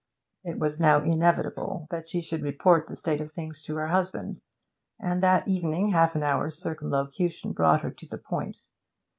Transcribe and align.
It 0.43 0.57
was 0.57 0.79
now 0.79 1.03
inevitable 1.03 1.85
that 1.91 2.09
she 2.09 2.21
should 2.21 2.41
report 2.41 2.87
the 2.87 2.95
state 2.95 3.21
of 3.21 3.31
things 3.31 3.61
to 3.61 3.75
her 3.75 3.89
husband, 3.89 4.41
and 4.99 5.21
that 5.21 5.47
evening 5.47 5.89
half 5.91 6.15
an 6.15 6.23
hour's 6.23 6.57
circumlocution 6.57 7.51
brought 7.51 7.81
her 7.81 7.91
to 7.91 8.07
the 8.07 8.17
point. 8.17 8.57